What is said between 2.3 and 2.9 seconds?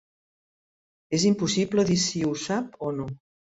ho sap